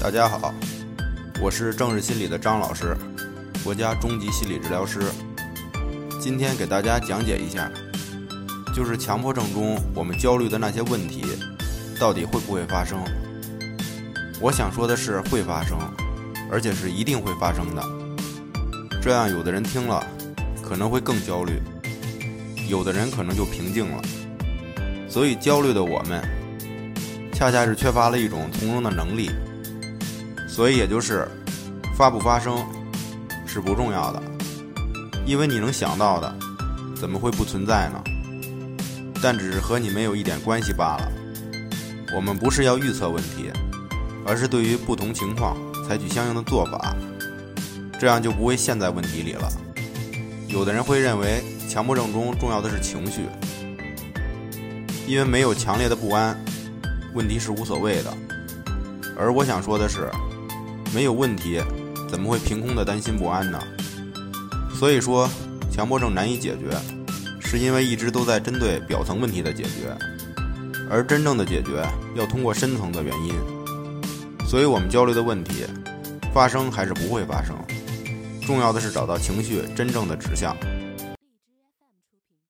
[0.00, 0.54] 大家好，
[1.42, 2.96] 我是正视心理的张老师，
[3.64, 5.00] 国家中级心理治疗师。
[6.20, 7.68] 今天给大家讲解一下，
[8.72, 11.24] 就是强迫症中我们焦虑的那些问题，
[11.98, 12.96] 到底会不会发生？
[14.40, 15.76] 我想说的是会发生，
[16.48, 17.82] 而且是一定会发生的。
[19.02, 20.06] 这样有的人听了
[20.62, 21.60] 可能会更焦虑，
[22.68, 24.00] 有的人可能就平静了。
[25.08, 26.22] 所以焦虑的我们，
[27.32, 29.28] 恰恰是缺乏了一种从容的能力。
[30.58, 31.24] 所以也就是
[31.96, 32.66] 发不发生
[33.46, 34.20] 是不重要的，
[35.24, 36.34] 因为你能想到的
[37.00, 38.02] 怎么会不存在呢？
[39.22, 41.12] 但只是和你没有一点关系罢了。
[42.12, 43.52] 我们不是要预测问题，
[44.26, 46.92] 而是对于不同情况采取相应的做法，
[47.96, 49.48] 这样就不会陷在问题里了。
[50.48, 53.26] 有的人会认为强迫症中重要的是情绪，
[55.06, 56.36] 因为没有强烈的不安，
[57.14, 58.12] 问题是无所谓的。
[59.16, 60.10] 而我想说的是。
[60.94, 61.60] 没有问题，
[62.08, 63.58] 怎么会凭空的担心不安呢？
[64.74, 65.28] 所以说，
[65.70, 66.76] 强迫症难以解决，
[67.40, 69.96] 是因为一直都在针对表层问题的解决，
[70.90, 73.34] 而真正的解决要通过深层的原因。
[74.46, 75.64] 所以我们焦虑的问题，
[76.32, 77.54] 发生还是不会发生，
[78.46, 80.56] 重要的是找到情绪真正的指向。